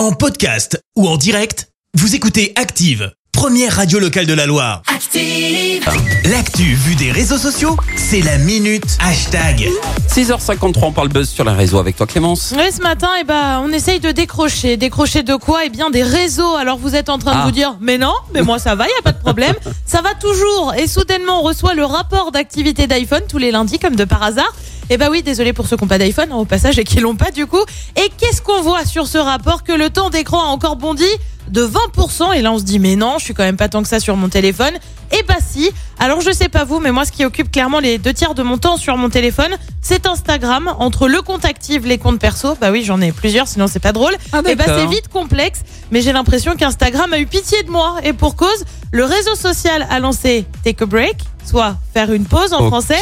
[0.00, 4.80] En podcast ou en direct, vous écoutez Active, première radio locale de la Loire.
[4.86, 5.84] Active.
[6.24, 9.68] L'actu vue des réseaux sociaux, c'est la minute hashtag.
[10.08, 12.54] 6h53, on parle buzz sur les réseaux avec toi Clémence.
[12.56, 14.78] Oui, ce matin, eh ben, on essaye de décrocher.
[14.78, 15.66] Décrocher de quoi?
[15.66, 16.54] Eh bien, des réseaux.
[16.56, 17.40] Alors, vous êtes en train Ah.
[17.40, 19.54] de vous dire, mais non, mais moi, ça va, il n'y a pas de problème.
[19.84, 20.72] ça va toujours.
[20.78, 24.50] Et soudainement, on reçoit le rapport d'activité d'iPhone tous les lundis, comme de par hasard.
[24.92, 26.98] Eh ben oui, désolé pour ceux qui n'ont pas d'iPhone, hein, au passage, et qui
[26.98, 27.62] l'ont pas du coup.
[27.96, 31.04] Et qu'est-ce qu'on voit sur ce rapport Que le temps d'écran a encore bondi
[31.48, 32.34] de 20%.
[32.34, 34.00] Et là, on se dit, mais non, je suis quand même pas tant que ça
[34.00, 34.72] sur mon téléphone.
[35.12, 35.70] Eh bah si.
[36.00, 38.42] Alors, je sais pas vous, mais moi, ce qui occupe clairement les deux tiers de
[38.42, 40.74] mon temps sur mon téléphone, c'est Instagram.
[40.80, 43.92] Entre le compte active, les comptes perso, bah oui, j'en ai plusieurs, sinon c'est pas
[43.92, 44.14] drôle.
[44.32, 44.76] Ah, Eh bah d'accord.
[44.80, 45.60] c'est vite complexe,
[45.92, 47.96] mais j'ai l'impression qu'Instagram a eu pitié de moi.
[48.02, 51.16] Et pour cause, le réseau social a lancé Take a Break,
[51.50, 52.98] soit faire une pause en français.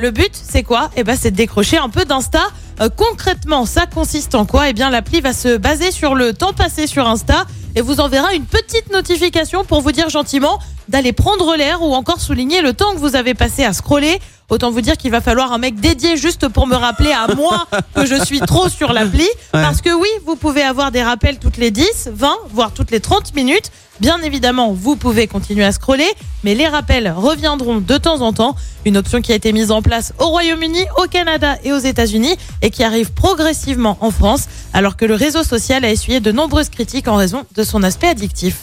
[0.00, 0.90] Le but, c'est quoi?
[0.96, 2.42] Eh ben, c'est de décrocher un peu d'Insta.
[2.80, 4.68] Euh, concrètement, ça consiste en quoi?
[4.68, 7.46] Eh bien, l'appli va se baser sur le temps passé sur Insta
[7.76, 12.20] et vous enverra une petite notification pour vous dire gentiment d'aller prendre l'air ou encore
[12.20, 14.18] souligner le temps que vous avez passé à scroller.
[14.52, 17.66] Autant vous dire qu'il va falloir un mec dédié juste pour me rappeler à moi
[17.94, 19.26] que je suis trop sur l'appli.
[19.50, 23.00] Parce que oui, vous pouvez avoir des rappels toutes les 10, 20, voire toutes les
[23.00, 23.70] 30 minutes.
[23.98, 26.06] Bien évidemment, vous pouvez continuer à scroller,
[26.44, 28.54] mais les rappels reviendront de temps en temps.
[28.84, 32.36] Une option qui a été mise en place au Royaume-Uni, au Canada et aux États-Unis
[32.60, 36.68] et qui arrive progressivement en France, alors que le réseau social a essuyé de nombreuses
[36.68, 38.58] critiques en raison de son aspect addictif.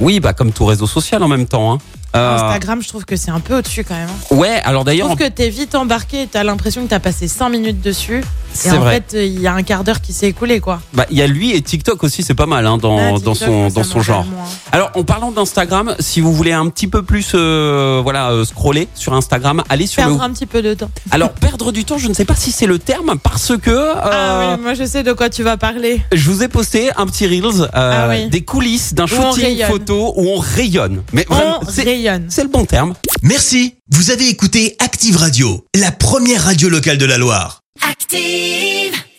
[0.00, 1.72] Oui, bah comme tout réseau social en même temps.
[1.72, 1.78] Hein.
[2.16, 4.08] Euh, Instagram, je trouve que c'est un peu au-dessus quand même.
[4.32, 7.48] ouais, alors Je d'ailleurs, trouve que t'es vite embarqué, t'as l'impression que t'as passé 5
[7.50, 8.24] minutes dessus.
[8.52, 9.02] C'est en vrai.
[9.08, 10.80] fait, il y a un quart d'heure qui s'est écoulé, quoi.
[10.92, 13.32] Bah, il y a lui et TikTok aussi, c'est pas mal hein, dans, Ah, dans
[13.32, 14.24] TikTok, son, ça dans son genre.
[14.24, 14.44] moins.
[14.72, 18.88] Alors, en parlant d'Instagram, si vous voulez un petit peu plus, euh, voilà, euh, scroller
[18.94, 20.22] sur Instagram, allez sur Perdre le.
[20.24, 20.90] un petit peu de temps.
[21.10, 23.94] Alors, perdre du temps, je ne sais pas si c'est le terme parce que euh,
[24.02, 26.02] Ah oui, moi je sais de quoi tu vas parler.
[26.12, 28.28] je vous ai posté un petit reels, euh, Ah oui.
[28.30, 29.68] des coulisses d'un Où on shooting rayonne.
[29.70, 31.02] photo où on rayonne.
[31.12, 32.26] Mais vraiment, On c'est rayonne.
[32.28, 32.94] c'est le bon terme.
[33.22, 37.59] Merci, vous avez écouté Active Radio, la première radio locale de la Loire.
[37.82, 38.89] Active.